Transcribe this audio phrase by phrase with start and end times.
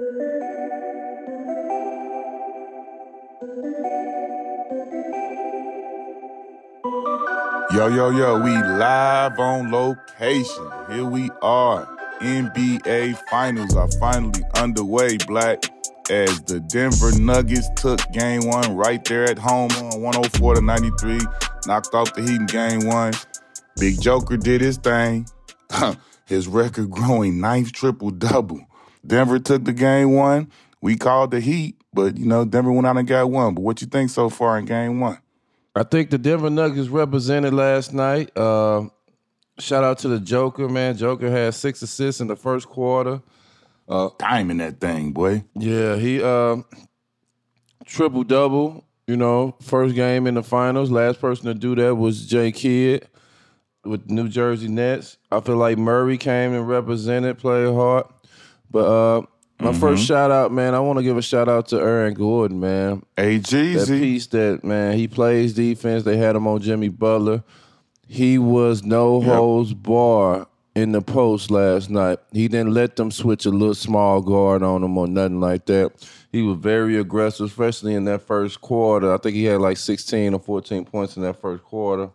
[0.00, 0.06] Yo,
[7.88, 10.70] yo, yo, we live on location.
[10.88, 11.84] Here we are.
[12.20, 15.64] NBA Finals are finally underway, Black,
[16.08, 21.18] as the Denver Nuggets took game one right there at home on 104 to 93,
[21.66, 23.14] knocked off the Heat in game one.
[23.80, 25.26] Big Joker did his thing.
[26.26, 28.67] his record growing ninth triple double.
[29.06, 30.50] Denver took the game one.
[30.80, 33.54] We called the Heat, but you know, Denver went out and got one.
[33.54, 35.18] But what you think so far in game one?
[35.74, 38.36] I think the Denver Nuggets represented last night.
[38.36, 38.88] Uh,
[39.58, 40.96] shout out to the Joker, man.
[40.96, 43.22] Joker had six assists in the first quarter.
[43.88, 45.44] Uh, Timing that thing, boy.
[45.54, 46.56] Yeah, he uh,
[47.84, 48.84] triple double.
[49.06, 50.90] You know, first game in the finals.
[50.90, 53.08] Last person to do that was Jay Kidd
[53.82, 55.16] with New Jersey Nets.
[55.32, 58.04] I feel like Murray came and represented, played hard.
[58.70, 59.20] But uh,
[59.60, 59.80] my Mm-hmm.
[59.80, 63.02] first shout out, man, I want to give a shout out to Aaron Gordon, man.
[63.18, 66.04] A That piece that man, he plays defense.
[66.04, 67.42] They had him on Jimmy Butler.
[68.06, 69.28] He was no Yep.
[69.34, 72.20] holds bar in the post last night.
[72.32, 75.90] He didn't let them switch a little small guard on him or nothing like that.
[76.30, 79.12] He was very aggressive, especially in that first quarter.
[79.12, 82.10] I think he had like 16 or 14 points in that first quarter.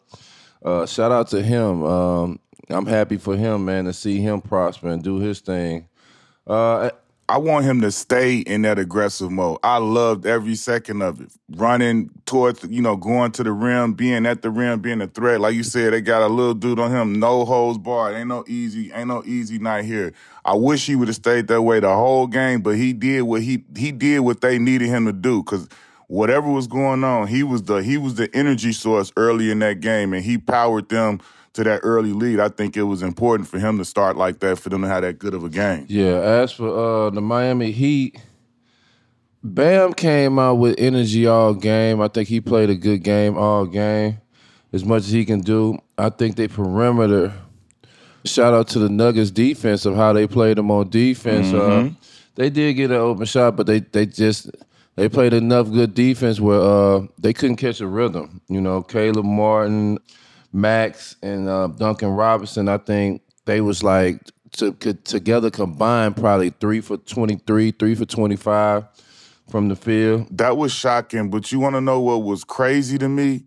[0.63, 1.83] Uh, shout out to him.
[1.83, 5.89] Um, I'm happy for him, man, to see him prosper and do his thing.
[6.45, 6.89] Uh,
[7.29, 9.57] I want him to stay in that aggressive mode.
[9.63, 11.31] I loved every second of it.
[11.55, 15.39] Running towards, you know, going to the rim, being at the rim, being a threat.
[15.39, 18.15] Like you said, they got a little dude on him, no holds barred.
[18.15, 20.11] Ain't no easy, ain't no easy night here.
[20.43, 23.41] I wish he would have stayed that way the whole game, but he did what
[23.41, 25.43] he he did what they needed him to do.
[25.43, 25.69] Cause
[26.07, 29.79] whatever was going on, he was the he was the energy source early in that
[29.79, 31.21] game, and he powered them
[31.53, 32.39] to that early lead.
[32.39, 35.03] I think it was important for him to start like that for them to have
[35.03, 35.85] that good of a game.
[35.87, 38.19] Yeah, as for uh, the Miami Heat,
[39.43, 42.01] Bam came out with energy all game.
[42.01, 44.19] I think he played a good game all game,
[44.71, 45.77] as much as he can do.
[45.97, 47.33] I think they perimeter.
[48.25, 51.51] Shout out to the Nuggets defense of how they played them on defense.
[51.51, 51.89] Uh,
[52.35, 54.49] they did get an open shot, but they they just
[54.95, 58.41] they played enough good defense where uh, they couldn't catch a rhythm.
[58.47, 59.99] You know, Caleb Martin,
[60.53, 62.69] Max, and uh, Duncan Robinson.
[62.69, 64.21] I think they was like
[64.53, 68.85] to, together combined probably three for twenty three, three for twenty five
[69.49, 70.27] from the field.
[70.37, 73.45] That was shocking, but you want to know what was crazy to me?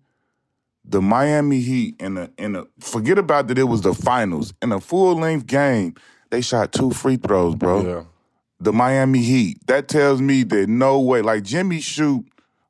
[0.85, 4.53] The Miami Heat in a in a forget about that it was the finals.
[4.61, 5.95] In a full length game,
[6.31, 7.87] they shot two free throws, bro.
[7.87, 8.05] Yeah.
[8.59, 9.67] The Miami Heat.
[9.67, 11.23] That tells me that no way.
[11.23, 12.25] Like Jimmy shoot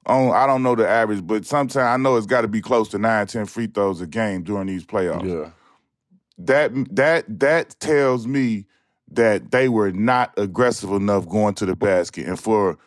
[0.06, 2.88] on I don't know the average, but sometimes I know it's got to be close
[2.90, 5.28] to nine, ten free throws a game during these playoffs.
[5.28, 5.50] Yeah.
[6.38, 8.66] That that that tells me
[9.10, 12.26] that they were not aggressive enough going to the basket.
[12.26, 12.78] And for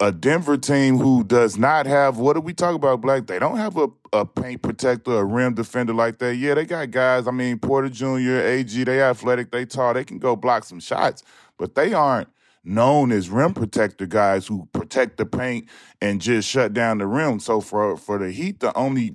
[0.00, 3.26] a Denver team who does not have what do we talk about, Black?
[3.26, 6.36] They don't have a, a paint protector, a rim defender like that.
[6.36, 7.26] Yeah, they got guys.
[7.26, 11.22] I mean, Porter Jr., AG, they athletic, they tall, they can go block some shots,
[11.56, 12.28] but they aren't
[12.64, 15.68] known as rim protector guys who protect the paint
[16.00, 17.40] and just shut down the rim.
[17.40, 19.14] So for for the Heat to only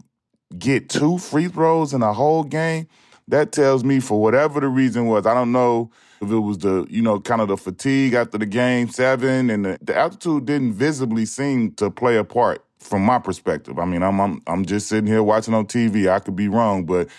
[0.57, 2.87] get two free throws in a whole game,
[3.27, 6.85] that tells me for whatever the reason was, I don't know if it was the,
[6.89, 10.73] you know, kind of the fatigue after the game seven and the, the altitude didn't
[10.73, 13.79] visibly seem to play a part from my perspective.
[13.79, 16.09] I mean, I'm, I'm I'm just sitting here watching on TV.
[16.09, 17.09] I could be wrong, but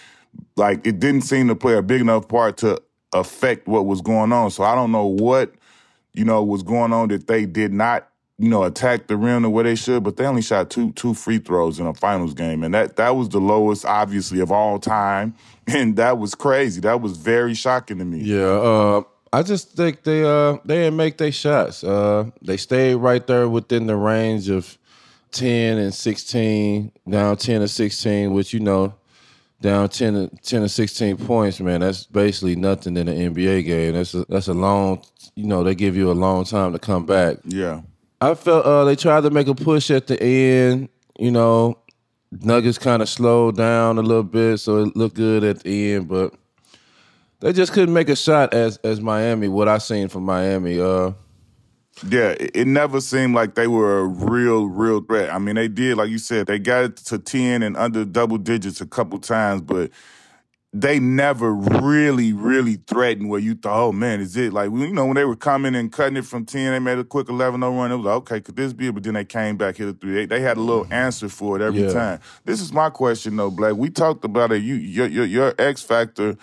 [0.57, 2.81] like it didn't seem to play a big enough part to
[3.13, 4.51] affect what was going on.
[4.51, 5.55] So I don't know what,
[6.15, 8.09] you know, was going on that they did not,
[8.39, 11.15] you know, attack the rim the way they should, but they only shot two two
[11.15, 12.63] free throws in a finals game.
[12.65, 15.35] And that that was the lowest, obviously, of all time.
[15.67, 16.83] And that was crazy.
[16.83, 18.19] That was very shocking to me.
[18.19, 19.03] Yeah, uh,
[19.33, 21.83] I just think they uh they didn't make their shots.
[21.83, 24.77] Uh, they stayed right there within the range of
[25.33, 28.95] ten and sixteen, down ten and sixteen, which you know,
[29.65, 31.81] down 10, to- 10 or sixteen points, man.
[31.81, 33.95] That's basically nothing in an NBA game.
[33.95, 35.03] That's a, that's a long,
[35.37, 37.39] you know, they give you a long time to come back.
[37.45, 37.81] Yeah.
[38.21, 40.91] I felt uh, they tried to make a push at the end.
[41.19, 41.79] You know,
[42.31, 46.09] Nuggets kind of slowed down a little bit, so it looked good at the end,
[46.09, 46.35] but
[47.41, 49.49] they just couldn't make a shot as as Miami.
[49.49, 51.13] What I seen from Miami, uh,
[52.03, 55.33] Yeah, it, never seemed like they were a real, real threat.
[55.33, 58.39] I mean, they did, like you said, they got it to 10 and under double
[58.39, 59.91] digits a couple times, but
[60.73, 64.53] they never really, really threatened where you thought, oh man, is it?
[64.53, 67.05] Like, you know, when they were coming and cutting it from 10, they made a
[67.05, 67.93] quick 11 0 run.
[67.93, 68.95] It was like, okay, could this be it?
[68.95, 70.15] But then they came back, hit a three.
[70.15, 71.93] They, they had a little answer for it every Yeah.
[71.93, 72.21] time.
[72.45, 73.77] This is my question, though, Black.
[73.77, 74.63] We talked about it.
[74.63, 76.37] You, your, your, your X factor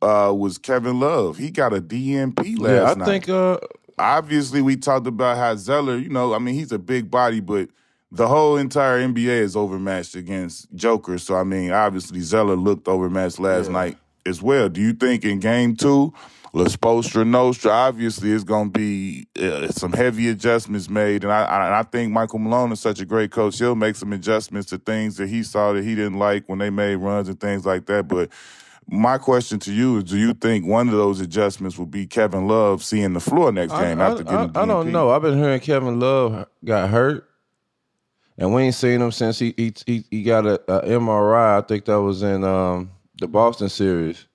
[0.00, 1.36] uh, was Kevin Love.
[1.36, 3.04] He got a DNP last yeah, I night.
[3.04, 3.58] think uh,
[3.98, 7.68] obviously we talked about how Zeller, you know, I mean, he's a big body, but
[8.12, 11.18] the whole entire NBA is overmatched against Joker.
[11.18, 13.72] So I mean, obviously Zeller looked overmatched last Yeah.
[13.72, 14.68] night as well.
[14.68, 16.12] Do you think in game two,
[16.52, 21.42] La Spostra Nostra, obviously is going to be uh, some heavy adjustments made, and I,
[21.44, 23.58] I and I think Michael Malone is such a great coach.
[23.58, 26.70] He'll make some adjustments to things that he saw that he didn't like when they
[26.70, 28.06] made runs and things like that.
[28.06, 28.30] But
[28.88, 32.46] my question to you is: Do you think one of those adjustments will be Kevin
[32.46, 34.56] Love seeing the floor next game I, after getting?
[34.56, 35.10] I, I don't know.
[35.10, 37.28] I've been hearing Kevin Love got hurt,
[38.36, 41.58] and we ain't seen him since he he he, he got a, a MRI.
[41.58, 44.26] I think that was in um, the Boston series.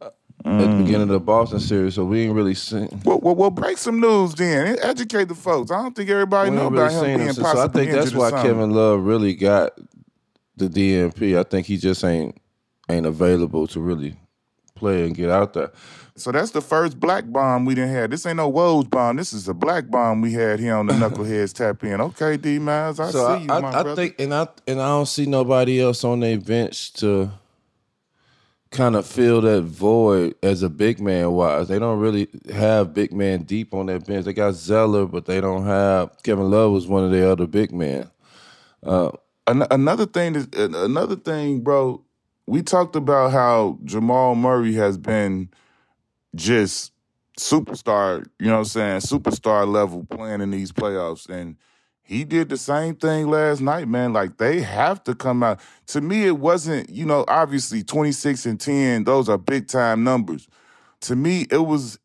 [0.00, 0.10] uh,
[0.44, 2.88] At the beginning of the Boston series, so we ain't really seen.
[3.04, 4.76] Well, well, well, break some news then.
[4.82, 5.70] Educate the folks.
[5.70, 7.38] I don't think everybody know ain't about him being him since.
[7.38, 8.42] possibly So I think that's why.
[8.42, 9.78] Kevin Love really got
[10.56, 11.38] the DNP.
[11.38, 12.36] I think he just ain't
[12.88, 14.16] ain't available to really
[14.74, 15.72] play and get out there.
[16.16, 18.10] So that's the first black bomb we didn't have.
[18.10, 19.16] This ain't no Woj bomb.
[19.16, 22.00] This is a black bomb we had here on the Knuckleheads Tap In.
[22.00, 23.96] Okay, D Miles, I So see you, I, my I, I brother.
[23.96, 27.30] think, and I and I don't see nobody else on their bench to
[28.70, 31.68] kind of fill that void as a big man wise.
[31.68, 34.24] They don't really have big man deep on their bench.
[34.24, 37.72] They got Zeller, but they don't have Kevin Love was one of their other big
[37.72, 38.10] men.
[38.84, 39.10] Uh,
[39.46, 42.03] an- another thing is another thing, bro.
[42.46, 45.50] We talked about how Jamal Murray has been
[46.34, 46.92] just
[47.38, 51.28] superstar, you know what I'm saying, superstar level playing in these playoffs.
[51.28, 51.56] And
[52.02, 54.12] he did the same thing last night, man.
[54.12, 55.60] Like they have to come out.
[55.88, 60.46] To me, it wasn't, you know, obviously 26 and 10, those are big time numbers.
[61.02, 61.98] To me, it was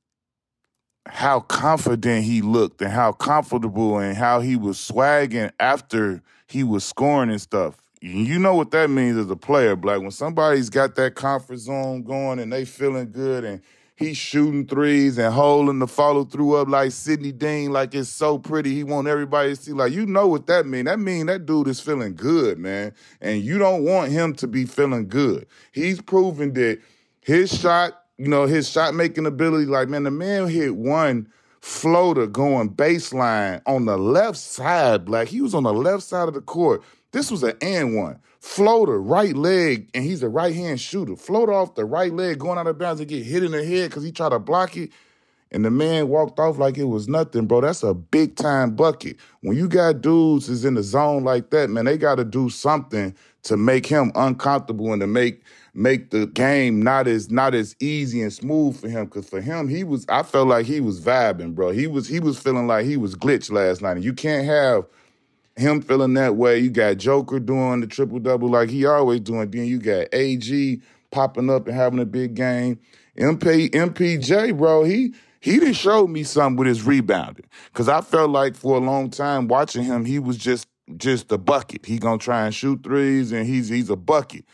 [1.05, 6.85] how confident he looked and how comfortable and how he was swagging after he was
[6.85, 7.77] scoring and stuff.
[8.01, 9.99] You know what that means as a player, Black.
[9.99, 13.61] When somebody's got that comfort zone going and they feeling good and
[13.97, 18.39] he's shooting threes and holding the follow through up like Sidney Dean, like it's so
[18.39, 18.73] pretty.
[18.73, 19.73] He want everybody to see.
[19.73, 20.85] Like you know what that mean?
[20.85, 22.93] That mean that dude is feeling good, man.
[23.19, 25.45] And you don't want him to be feeling good.
[25.73, 26.79] He's proven that
[27.19, 31.27] his shot, you know, his shot making ability, like man, the man hit one
[31.59, 35.27] floater going baseline on the left side, Black.
[35.27, 36.81] He was on the left side of the court.
[37.11, 38.19] This was an and one.
[38.39, 41.15] Floater, right leg, and he's a right hand shooter.
[41.15, 43.89] Floater off the right leg, going out of bounds and get hit in the head
[43.89, 44.91] because he tried to block it.
[45.51, 47.61] And the man walked off like it was nothing, bro.
[47.61, 49.17] That's a big time bucket.
[49.41, 52.49] When you got dudes is in the zone like that, man, they got to do
[52.49, 57.75] something to make him uncomfortable and to make make the game not as not as
[57.79, 59.05] easy and smooth for him.
[59.05, 61.71] Because for him, he was I felt like he was vibing, bro.
[61.71, 64.85] He was he was feeling like he was glitched last night, and you can't have
[65.59, 66.59] him feeling that way.
[66.59, 69.49] You got Joker doing the triple double like he always doing.
[69.51, 72.79] Then you got AG popping up and having a big game.
[73.17, 78.29] MP MPJ, bro, he he didn't show me something with his rebounding because I felt
[78.29, 80.67] like for a long time watching him, he was just
[80.97, 81.85] just a bucket.
[81.85, 84.45] He gonna try and shoot threes, and he's he's a bucket.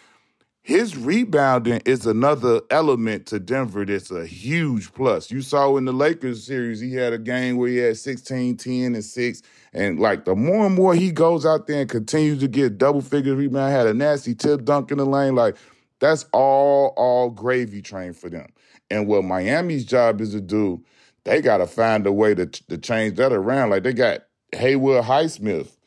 [0.66, 5.30] His rebounding is another element to Denver that's a huge plus.
[5.30, 8.96] You saw in the Lakers series, he had a game where he had 16, 10,
[8.96, 9.42] and 6.
[9.74, 13.02] And like the more and more he goes out there and continues to get double
[13.02, 15.56] figure rebound, had a nasty tip dunk in the lane, like
[16.00, 18.48] that's all, all gravy train for them.
[18.90, 20.84] And what Miami's job is to do,
[21.26, 23.70] they gotta find a way to, to change that around.
[23.70, 24.22] Like they got
[24.52, 25.78] Haywood Highsmith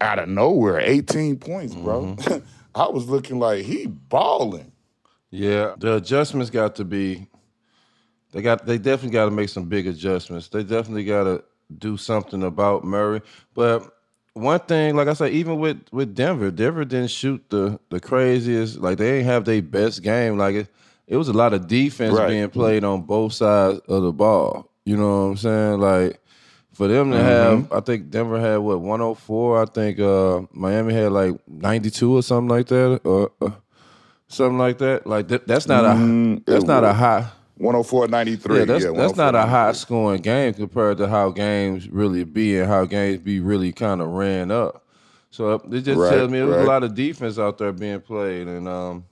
[0.00, 2.14] out of nowhere, 18 points, bro.
[2.14, 2.46] Mm-hmm.
[2.78, 4.72] I was looking like he balling.
[5.30, 7.28] Yeah, the adjustments got to be.
[8.32, 8.66] They got.
[8.66, 10.48] They definitely got to make some big adjustments.
[10.48, 11.44] They definitely got to
[11.78, 13.20] do something about Murray.
[13.54, 13.92] But
[14.34, 18.78] one thing, like I said, even with with Denver, Denver didn't shoot the the craziest.
[18.78, 20.38] Like they didn't have their best game.
[20.38, 20.68] Like it,
[21.06, 22.28] it was a lot of defense Right.
[22.28, 24.70] being played on both sides of the ball.
[24.84, 25.80] You know what I'm saying?
[25.80, 26.20] Like
[26.78, 29.62] for them to have, I think Denver had what 104.
[29.62, 33.50] I think uh, Miami had like 92 or something like that, or uh,
[34.28, 35.04] something like that.
[35.04, 37.26] Like that, that's not a that's not a high.
[37.56, 38.58] 104 93.
[38.60, 42.56] Yeah, that's yeah, that's not a high scoring game compared to how games really be
[42.56, 44.86] and how games be really kind of ran up.
[45.30, 46.64] So uh, it just Right, tells me there was right.
[46.64, 49.04] a lot of defense out there being played, and um,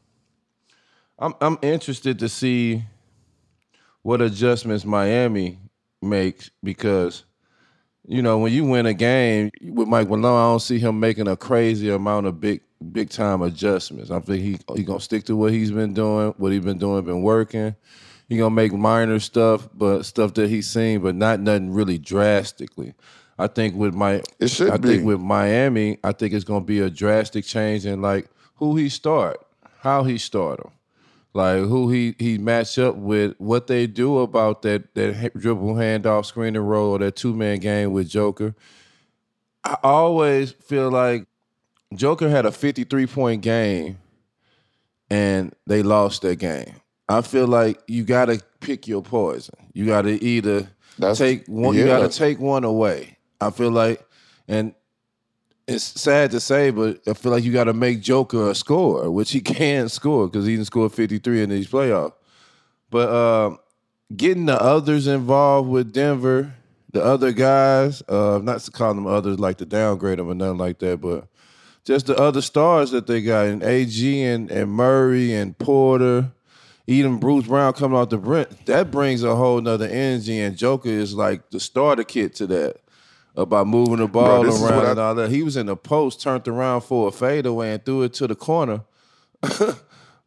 [1.19, 2.85] I'm I'm interested to see
[4.03, 5.59] what adjustments Miami
[6.01, 7.26] makes because
[8.07, 11.29] you know when you win a game with Mike Malone, I don't see him making
[11.29, 12.61] a crazy amount of big
[12.93, 14.11] big time adjustments.
[14.11, 17.05] I think he he gonna stick to what he's been doing, what he's been doing,
[17.05, 17.75] been working.
[18.29, 22.95] He gonna make minor stuff, but stuff that he's seen, but not nothing really drastically.
[23.39, 24.89] I think with my, It should I be.
[24.89, 28.89] think with Miami, I think it's gonna be a drastic change in like who he
[28.89, 29.39] start,
[29.81, 30.71] how he start him.
[31.37, 36.27] Like who he he match up with, what they do about that that dribble handoff
[36.27, 38.55] screen and roll or that two man game with Joker.
[39.63, 41.27] I always feel like
[41.95, 43.99] Joker had a 53 point game
[45.11, 46.75] and they lost that game.
[47.09, 49.55] I feel like you got to pick your poison.
[49.73, 51.75] You got to either That's, take one.
[51.75, 51.81] Yeah.
[51.81, 53.19] You got to take one away.
[53.41, 54.05] I feel like,
[54.49, 54.75] and
[55.69, 59.11] it's sad to say, but I feel like you got to make Joker a score,
[59.11, 62.13] which he can score because he didn't score 53 in these playoffs.
[62.91, 63.57] But uh,
[64.15, 66.55] getting the others involved with Denver,
[66.93, 70.59] the other guys, uh, not to call them others like to downgrade them or nothing
[70.59, 71.27] like that, but
[71.85, 76.33] just the other stars that they got, and AG and, and Murray and Porter,
[76.87, 80.39] even Bruce Brown coming off the brink, that brings a whole nother energy.
[80.39, 82.79] And Joker is like the starter kit to that
[83.37, 85.31] about moving the ball Bro, around and all that.
[85.31, 88.35] He was in the post, turned around for a fadeaway and threw it to the
[88.35, 88.83] corner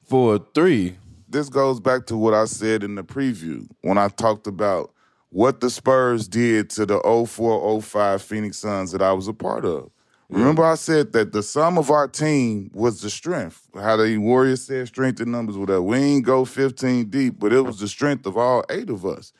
[0.04, 0.98] for a three.
[1.28, 4.92] This goes back to what I said in the preview when I talked about
[5.30, 9.92] what the Spurs did to the 0405 Phoenix Suns that I was a part of.
[10.32, 10.38] Mm.
[10.38, 13.68] Remember, I said that the sum of our team was the strength.
[13.76, 15.82] How the Warriors said strength in numbers, whatever.
[15.82, 19.34] We ain't go 15 deep, but it was the strength of all eight of us.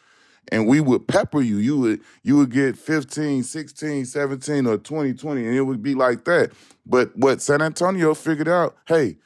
[0.52, 1.58] And we would pepper you.
[1.58, 5.96] You would you would get 15, 16, 17, or 20, 20, and it would be
[5.96, 6.52] like that.
[6.86, 9.18] But what San Antonio figured out, hey,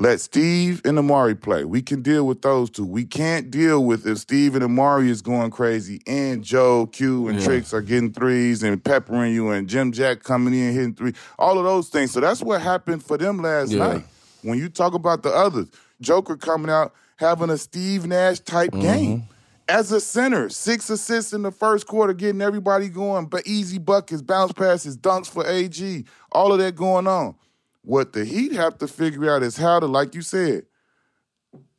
[0.00, 1.64] let Steve and Amar'e play.
[1.64, 2.86] We can deal with those two.
[2.86, 7.40] We can't deal with if Steve and Amar'e is going crazy and Joe, Q, and
[7.40, 7.44] yeah.
[7.44, 11.14] Tricks are getting threes and peppering you and Jim Jack coming in hitting three.
[11.36, 12.12] All of those things.
[12.12, 13.78] So that's what happened for them last yeah.
[13.78, 14.04] night.
[14.42, 15.66] When you talk about the others,
[16.00, 18.80] Joker coming out having a Steve Nash type mm-hmm.
[18.82, 19.24] game.
[19.68, 24.22] As a center, six assists in the first quarter, getting everybody going, but easy buckets,
[24.22, 27.34] bounce passes, dunks for AG, all of that going on.
[27.82, 30.64] What the Heat have to figure out is how to, like you said,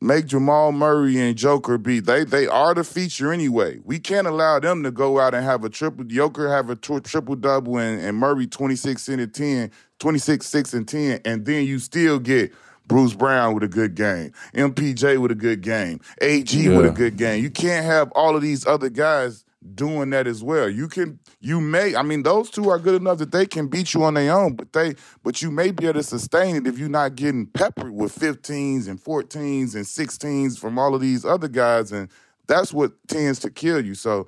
[0.00, 3.78] make Jamal Murray and Joker be they they are the feature anyway.
[3.84, 7.36] We can't allow them to go out and have a triple Joker have a triple
[7.36, 12.18] double and, and Murray 26 and 10, 26 6 and 10 and then you still
[12.18, 12.52] get
[12.90, 16.76] Bruce Brown with a good game, MPJ with a good game, AG yeah.
[16.76, 17.40] with a good game.
[17.40, 19.44] You can't have all of these other guys
[19.76, 20.68] doing that as well.
[20.68, 23.94] You can you may I mean those two are good enough that they can beat
[23.94, 26.80] you on their own, but they but you may be able to sustain it if
[26.80, 31.46] you're not getting peppered with 15s and 14s and 16s from all of these other
[31.46, 32.10] guys and
[32.48, 33.94] that's what tends to kill you.
[33.94, 34.26] So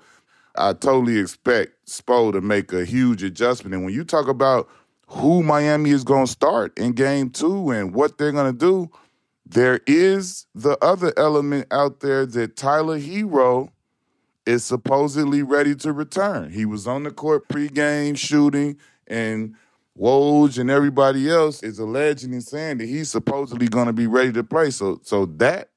[0.54, 3.74] I totally expect Spo to make a huge adjustment.
[3.74, 4.68] And when you talk about
[5.12, 8.90] who Miami is going to start in game 2 and what they're going to do,
[9.44, 13.70] there is the other element out there that Tyler Herro
[14.46, 16.50] is supposedly ready to return.
[16.50, 19.54] He was on the court pregame shooting, and
[19.98, 24.32] Woj and everybody else is alleging and saying that he's supposedly going to be ready
[24.32, 24.70] to play.
[24.70, 25.68] So, so that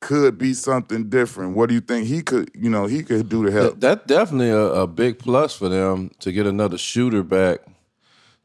[0.00, 1.56] could be something different.
[1.56, 3.80] What do you think he could, you know, he could do to help?
[3.80, 7.60] That, definitely a, a big plus for them to get another shooter back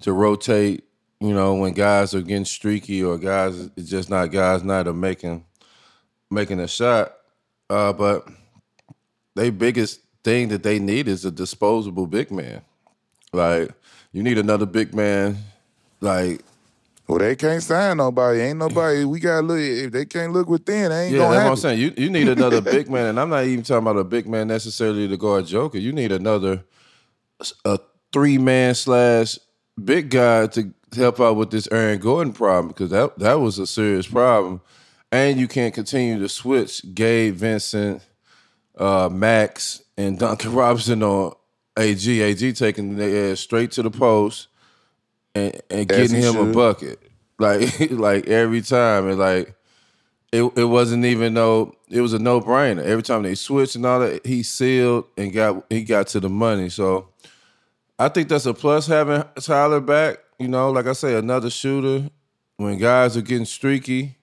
[0.03, 0.83] to rotate.
[1.19, 4.93] You know, when guys are getting streaky or guys, it's just not guys not are
[4.93, 5.45] making
[6.29, 7.13] making a shot.
[7.69, 8.27] Uh, but
[9.35, 12.61] their biggest thing that they need is a disposable big man.
[13.31, 13.71] Like
[14.11, 15.37] you need another big man.
[16.01, 16.41] Like
[17.07, 18.41] well, they can't sign nobody.
[18.41, 19.05] Ain't nobody.
[19.05, 19.59] We gotta look.
[19.59, 21.35] If they can't look within, they ain't yeah, gonna.
[21.35, 21.79] that's what I'm saying.
[21.79, 24.47] You you need another big man, and I'm not even talking about a big man
[24.47, 25.77] necessarily to guard Joker.
[25.77, 26.63] You need another
[27.65, 27.79] a
[28.11, 29.37] three man slash
[29.81, 33.67] big guy to help out with this Aaron Gordon problem because that that was a
[33.67, 34.61] serious problem,
[35.11, 38.01] and you can't continue to switch Gabe Vincent
[38.77, 41.33] uh, Max and Duncan Robinson on
[41.77, 42.21] AG.
[42.21, 44.47] AG taking the ass straight to the post
[45.35, 46.49] and, and getting him should.
[46.49, 46.99] a bucket.
[47.39, 49.09] Like like every time.
[49.09, 49.55] And like
[50.31, 52.83] it it wasn't even no it was a no brainer.
[52.83, 56.29] Every time they switched and all that, he sealed and got he got to the
[56.29, 56.69] money.
[56.69, 57.09] So
[57.99, 60.17] I think that's a plus having Tyler back.
[60.39, 62.09] You know, like I say, another shooter.
[62.57, 64.17] When guys are getting streaky,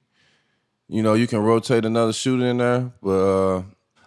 [0.88, 2.92] you know, you can rotate another shooter in there.
[3.02, 3.62] But uh,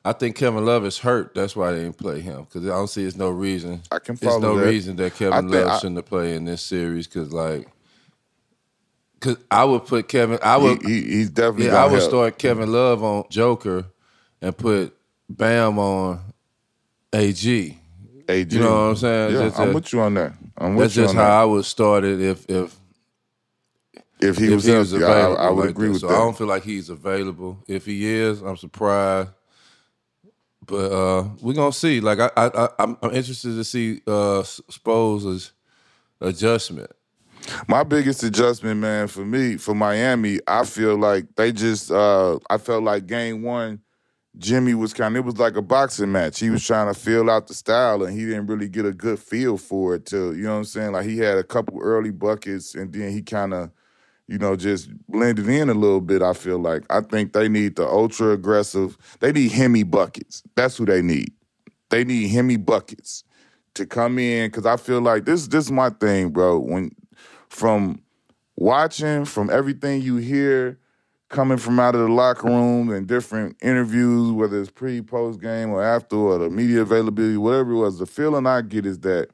[0.05, 1.33] I think Kevin Love is hurt.
[1.33, 3.81] That's why they didn't play him because I don't see there's no reason.
[3.91, 4.65] I can follow There's no that.
[4.65, 7.67] reason that Kevin Love I, shouldn't played in this series because like.
[9.21, 10.37] Cause I would put Kevin.
[10.43, 10.81] I would.
[10.81, 11.67] He, he, he's definitely.
[11.67, 12.09] Yeah, I would help.
[12.09, 13.85] start Kevin Love on Joker,
[14.41, 14.93] and put
[15.29, 16.19] Bam on
[17.13, 17.79] AG.
[18.29, 18.55] AG.
[18.55, 19.33] You know what I'm saying?
[19.35, 20.33] Yeah, I'm a, with you on that.
[20.57, 21.31] I'm with that's you just how that.
[21.31, 22.75] I would start it if if
[24.21, 25.37] if he, if was, he was available.
[25.37, 25.93] I, I would like agree that.
[25.93, 26.15] with so that.
[26.15, 27.63] I don't feel like he's available.
[27.67, 29.29] If he is, I'm surprised.
[30.65, 31.99] But uh, we're gonna see.
[31.99, 35.51] Like I, I, I'm, I'm interested to see uh, Spo's
[36.21, 36.91] adjustment.
[37.67, 42.57] My biggest adjustment, man, for me, for Miami, I feel like they just uh I
[42.57, 43.81] felt like game one,
[44.37, 46.39] Jimmy was kind of it was like a boxing match.
[46.39, 49.19] He was trying to feel out the style and he didn't really get a good
[49.19, 50.91] feel for it till, you know what I'm saying?
[50.93, 53.71] Like he had a couple early buckets and then he kind of
[54.27, 56.21] you know, just blended in a little bit.
[56.21, 58.97] I feel like I think they need the ultra aggressive.
[59.19, 60.43] They need Himmy Buckets.
[60.55, 61.33] That's who they need.
[61.89, 63.23] They need Himmy Buckets
[63.75, 65.47] to come in because I feel like this.
[65.47, 66.59] This is my thing, bro.
[66.59, 66.95] When
[67.49, 68.01] from
[68.55, 70.79] watching, from everything you hear
[71.33, 75.71] coming from out of the locker room and different interviews, whether it's pre, post game,
[75.71, 79.29] or after, or the media availability, whatever it was, the feeling I get is that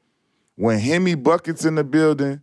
[0.55, 2.41] when Himmy Buckets in the building,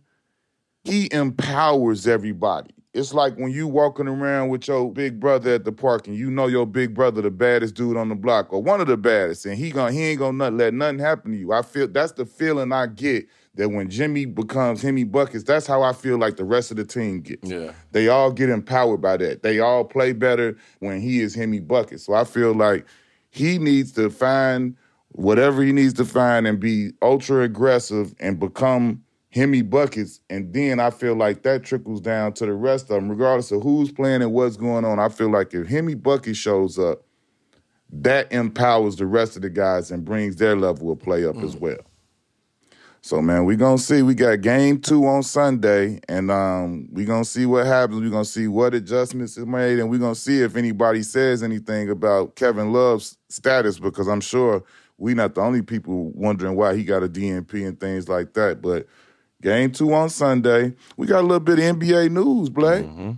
[0.83, 2.69] he empowers everybody.
[2.93, 6.31] It's like when you walking around with your big brother at the park and you
[6.31, 9.45] know your big brother the baddest dude on the block or one of the baddest
[9.45, 11.51] and he going he ain't gonna let nothing happen to you.
[11.51, 15.83] I feel that's the feeling I get that when Jimmy becomes Himmy Buckets, that's how
[15.83, 17.49] I feel like the rest of the team gets.
[17.49, 17.73] Yeah.
[17.91, 19.43] They all get empowered by that.
[19.43, 22.05] They all play better when he is Himmy Buckets.
[22.05, 22.85] So I feel like
[23.29, 24.75] he needs to find
[25.09, 29.03] whatever he needs to find and be ultra aggressive and become
[29.35, 33.09] Himmy Buckets, and then I feel like that trickles down to the rest of them,
[33.09, 34.99] regardless of who's playing and what's going on.
[34.99, 37.03] I feel like if Himmy Bucket shows up,
[37.91, 41.43] that empowers the rest of the guys and brings their level of play up mm.
[41.43, 41.77] as well.
[43.01, 44.01] So man, we gonna see.
[44.01, 48.01] We got game two on Sunday, and um, we gonna see what happens.
[48.01, 51.89] We gonna see what adjustments is made, and we gonna see if anybody says anything
[51.89, 54.63] about Kevin Love's status because I'm sure
[54.97, 58.61] we not the only people wondering why he got a DNP and things like that.
[58.61, 58.87] But
[59.41, 60.73] Game two on Sunday.
[60.95, 62.85] We got a little bit of NBA news, Blake.
[62.85, 63.11] Mm-hmm.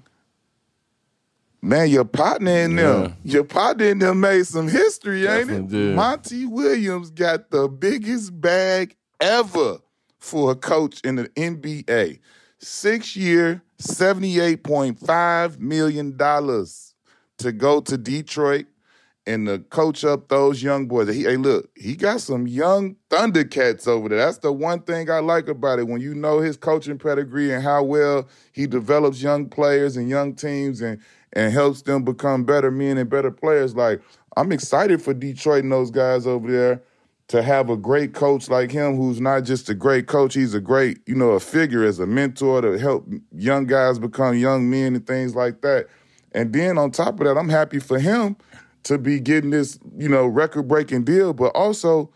[1.61, 2.83] Man, your partner in yeah.
[2.83, 5.75] them, your partner in them made some history, Definitely ain't it?
[5.75, 5.95] Did.
[5.95, 9.79] Monty Williams got the biggest bag ever
[10.19, 12.19] for a coach in the NBA.
[12.59, 18.65] Six year, $78.5 million to go to Detroit
[19.25, 21.13] and to coach up those young boys.
[21.13, 24.17] He, hey, look, he got some young Thundercats over there.
[24.17, 25.87] That's the one thing I like about it.
[25.87, 30.33] When you know his coaching pedigree and how well he develops young players and young
[30.35, 30.99] teams and
[31.33, 33.75] and helps them become better men and better players.
[33.75, 34.01] Like
[34.35, 36.81] I'm excited for Detroit and those guys over there
[37.29, 40.59] to have a great coach like him who's not just a great coach, he's a
[40.59, 44.95] great, you know, a figure as a mentor to help young guys become young men
[44.95, 45.87] and things like that.
[46.31, 48.35] And then on top of that, I'm happy for him
[48.83, 52.11] to be getting this, you know, record breaking deal, but also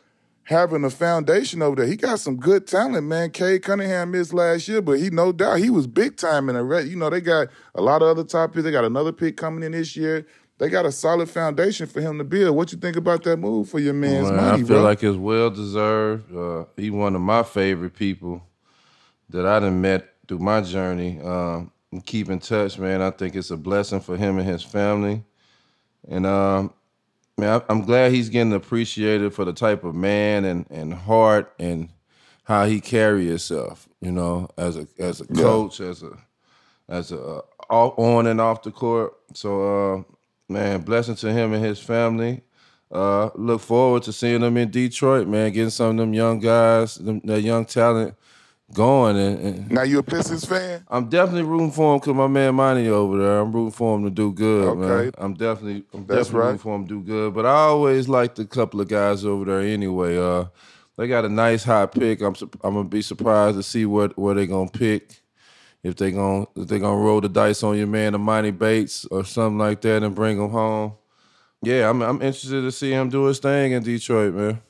[0.45, 1.85] having a foundation over there.
[1.85, 3.29] He got some good talent, man.
[3.29, 6.63] Cade Cunningham missed last year, but he no doubt he was big time in a
[6.63, 6.87] red.
[6.87, 8.63] You know, they got a lot of other top picks.
[8.63, 10.25] They got another pick coming in this year.
[10.63, 12.55] They got a solid foundation for him to build.
[12.55, 14.81] What you think about that move for your man's man, money, I feel bro?
[14.81, 16.33] like it's well deserved.
[16.33, 18.41] Uh, he one of my favorite people
[19.27, 21.19] that I done met through my journey.
[21.19, 21.69] Um,
[22.05, 23.01] keep in touch, man.
[23.01, 25.25] I think it's a blessing for him and his family.
[26.07, 26.73] And um,
[27.37, 31.89] man, I'm glad he's getting appreciated for the type of man and, and heart and
[32.45, 33.89] how he carry himself.
[33.99, 35.87] You know, as a as a coach, yeah.
[35.87, 36.17] as a
[36.87, 39.13] as a uh, on and off the court.
[39.33, 40.03] So, uh,
[40.49, 42.41] man, blessing to him and his family.
[42.91, 45.51] Uh, look forward to seeing them in Detroit, man.
[45.51, 48.15] Getting some of them young guys, them, that young talent
[48.73, 49.17] going.
[49.17, 50.85] And, and, now you a Pistons fan?
[50.89, 53.39] I'm definitely rooting for him because my man Monty over there.
[53.39, 54.79] I'm rooting for him to do good, okay.
[54.79, 55.11] man.
[55.17, 56.45] I'm definitely, I'm That's definitely right.
[56.45, 57.33] rooting for him to do good.
[57.33, 60.17] But I always liked a couple of guys over there anyway.
[60.17, 60.45] Uh,
[60.97, 62.21] they got a nice high pick.
[62.21, 65.22] I'm I'm gonna be surprised to see what where they gonna pick.
[65.83, 69.25] If they gonna if they gonna roll the dice on your man, Emoni Bates or
[69.25, 70.93] something like that, and bring him home.
[71.61, 74.61] Yeah, I'm I'm interested to see him do his thing in Detroit, man.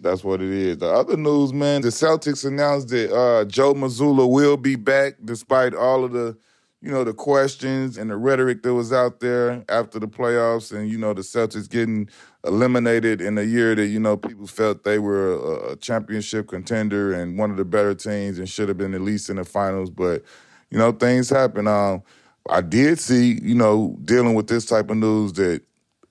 [0.00, 0.78] That's what it is.
[0.78, 5.74] The other news, man, the Celtics announced that uh, Joe Mazzulla will be back despite
[5.74, 6.36] all of the,
[6.82, 10.90] you know, the questions and the rhetoric that was out there after the playoffs and,
[10.90, 12.08] you know, the Celtics getting
[12.44, 17.12] eliminated in a year that, you know, people felt they were a, a championship contender
[17.12, 19.90] and one of the better teams and should have been at least in the finals.
[19.90, 20.24] But,
[20.70, 21.68] you know, things happen.
[21.68, 22.02] Um,
[22.50, 25.62] I did see, you know, dealing with this type of news that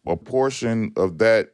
[0.07, 1.49] a portion of that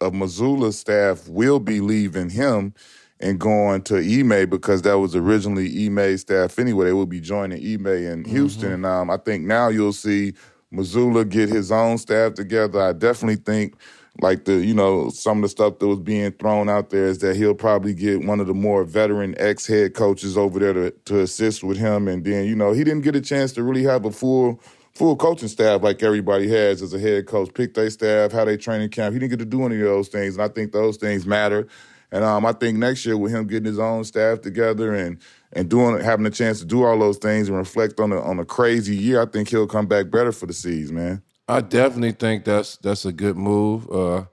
[0.00, 2.72] of Mazzulla staff will be leaving him
[3.20, 6.86] and going to Ime because that was originally Ime's staff anyway.
[6.86, 8.24] They will be joining Ime in.
[8.24, 8.64] Houston.
[8.64, 8.74] Mm-hmm.
[8.74, 10.32] And um, I think now you'll see
[10.72, 12.80] Mazzulla get his own staff together.
[12.80, 13.74] I definitely think
[14.20, 17.18] like the, you know, some of the stuff that was being thrown out there is
[17.18, 20.90] that he'll probably get one of the more veteran ex head coaches over there to,
[20.90, 22.08] to assist with him.
[22.08, 24.60] And then, you know, he didn't get a chance to really have a full
[24.94, 28.56] full coaching staff like everybody has as a head coach, pick their staff, how they
[28.56, 29.12] train training camp.
[29.12, 31.68] He didn't get to do any of those things, and I think those things matter.
[32.12, 35.18] And um, I think next year with him getting his own staff together and
[35.52, 38.38] and doing having a chance to do all those things and reflect on a on
[38.38, 41.22] a crazy year, I think he'll come back better for the C's, man.
[41.48, 43.90] I definitely think that's that's a good move.
[43.90, 44.24] Uh,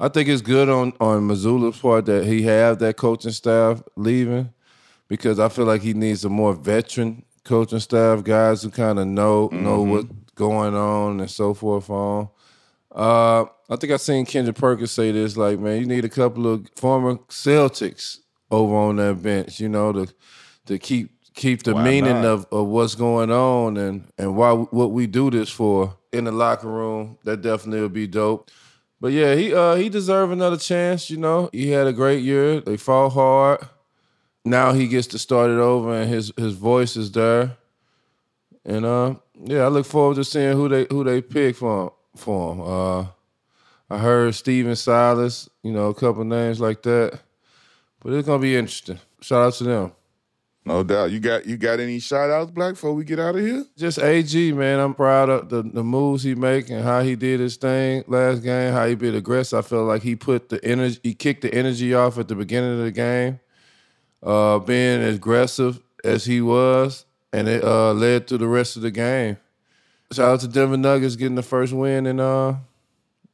[0.00, 4.52] I think it's good on on Mazzulla's part that he have that coaching staff leaving
[5.08, 9.06] because I feel like he needs a more veteran coaching staff, guys who kind of
[9.06, 9.62] know mm-hmm.
[9.62, 12.28] know what's going on and so forth on.
[12.94, 16.46] Uh, I think I seen Kendrick Perkins say this, like, man, you need a couple
[16.46, 18.18] of former Celtics
[18.50, 20.14] over on that bench, you know, to
[20.66, 24.92] to keep keep the why meaning of, of what's going on and and why what
[24.92, 27.18] we do this for in the locker room.
[27.24, 28.50] That definitely would be dope.
[29.00, 31.48] But yeah, he uh he deserved another chance, you know.
[31.52, 32.60] He had a great year.
[32.60, 33.66] They fought hard.
[34.44, 37.56] Now he gets to start it over and his his voice is there.
[38.64, 42.52] And uh yeah, I look forward to seeing who they who they pick for for
[42.52, 42.60] him.
[42.60, 43.06] Uh
[43.92, 47.20] I heard Stephen Silas, you know, a couple names like that.
[48.00, 48.98] But it's gonna be interesting.
[49.20, 49.92] Shout out to them.
[50.64, 51.10] No doubt.
[51.10, 53.64] You got you got any shout outs, Black, before we get out of here?
[53.76, 54.78] Just AG, man.
[54.78, 58.40] I'm proud of the, the moves he make and how he did his thing last
[58.40, 59.58] game, how he been aggressive.
[59.58, 62.78] I feel like he put the energy he kicked the energy off at the beginning
[62.78, 63.40] of the game.
[64.22, 68.82] Uh, being as aggressive as he was, and it uh, led to the rest of
[68.82, 69.36] the game.
[70.12, 72.56] Shout out to Denver Nuggets getting the first win in uh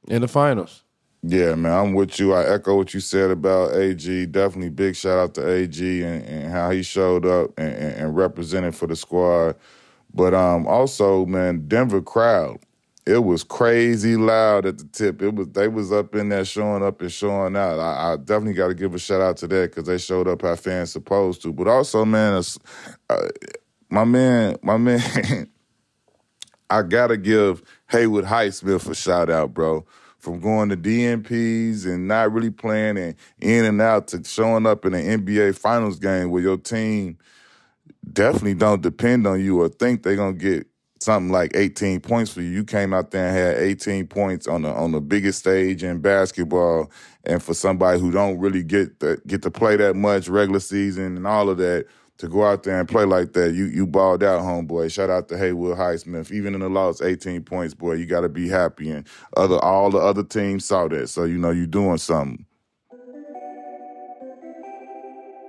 [0.07, 0.85] in the finals.
[1.23, 2.33] Yeah, man, I'm with you.
[2.33, 4.27] I echo what you said about AG.
[4.27, 8.77] Definitely big shout out to AG and, and how he showed up and, and, represented
[8.77, 9.57] for the squad.
[10.15, 12.61] But um, also, man, Denver crowd,
[13.05, 15.21] it was crazy loud at the tip.
[15.21, 17.81] It was they was up in there showing up and showing out.
[17.81, 20.43] I, I definitely got to give a shout out to that because they showed up
[20.43, 21.53] how fans supposed to.
[21.53, 22.41] But also, man,
[23.11, 23.29] uh,
[23.91, 25.49] my man, my man,
[26.71, 29.87] I gotta give Haywood Highsmith a shout out, bro
[30.19, 34.85] from going to DNPs and not really playing and in and out to showing up
[34.85, 37.17] in an NBA Finals game where your team
[38.13, 40.67] definitely don't depend on you or think they're gonna get
[41.01, 42.49] something like 18 points for you.
[42.49, 46.01] You came out there and had 18 points on the on the biggest stage in
[46.01, 46.91] basketball,
[47.25, 51.17] and for somebody who don't really get the, get to play that much regular season
[51.17, 51.87] and all of that,
[52.19, 54.93] to go out there and play like that, you you balled out, homeboy.
[54.93, 56.31] Shout out to Haywood Highsmith.
[56.33, 58.91] Even in the loss, 18 points, boy, you got to be happy.
[58.91, 62.45] And other all the other teams saw that, so you know you're doing something.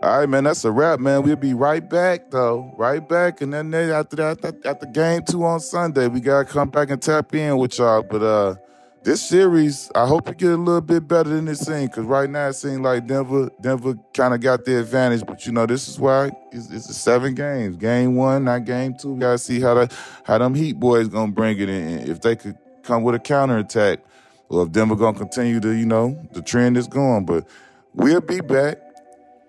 [0.02, 1.24] All right, man, that's a wrap, man.
[1.24, 2.74] We'll be right back, though.
[2.78, 3.42] Right back.
[3.42, 7.02] And then after that, after game two on Sunday, we got to come back and
[7.02, 8.04] tap in with y'all.
[8.04, 8.56] But uh
[9.04, 11.90] this series, I hope it get a little bit better than it seems.
[11.90, 15.26] Because right now it seems like Denver, Denver kind of got the advantage.
[15.26, 17.78] But you know, this is why it's, it's seven games.
[17.78, 19.14] Game one, not game two.
[19.14, 22.10] We gotta see how the how them Heat boys gonna bring it in.
[22.10, 24.00] If they could come with a counterattack,
[24.50, 27.26] or if Denver gonna continue to, you know, the trend is going.
[27.26, 27.48] But
[27.94, 28.78] we'll be back.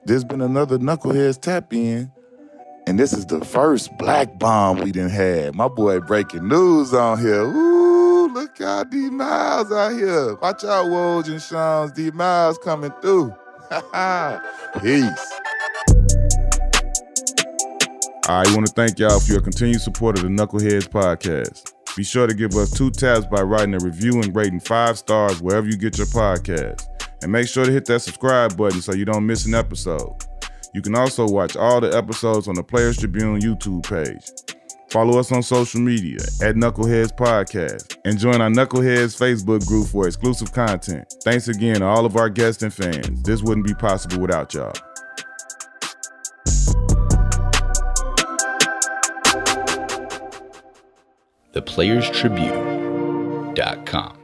[0.05, 2.11] There's been another knuckleheads tap in.
[2.87, 5.55] And this is the first black bomb we didn't have.
[5.55, 7.70] My boy breaking news on here.
[8.41, 10.35] Look out, D Miles out here.
[10.37, 13.35] Watch out, Woj and Shams D Miles coming through.
[14.81, 15.33] Peace.
[18.27, 21.75] I want to thank y'all for your continued support of the Knuckleheads podcast.
[21.95, 25.43] Be sure to give us two taps by writing a review and rating five stars
[25.43, 26.87] wherever you get your podcast.
[27.23, 30.17] And make sure to hit that subscribe button so you don't miss an episode.
[30.73, 34.31] You can also watch all the episodes on the Players Tribune YouTube page.
[34.91, 40.09] Follow us on social media at Knuckleheads Podcast and join our Knuckleheads Facebook group for
[40.09, 41.15] exclusive content.
[41.23, 43.23] Thanks again to all of our guests and fans.
[43.23, 44.73] This wouldn't be possible without y'all.
[51.55, 54.20] ThePlayersTribune.com